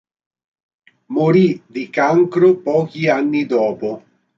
Morì 1.15 1.61
di 1.67 1.91
cancro 1.91 2.55
pochi 2.55 3.07
anni 3.07 3.45
dopo. 3.45 4.03